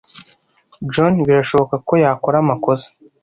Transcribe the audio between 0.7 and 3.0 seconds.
John birashoboka ko yakora amakosa.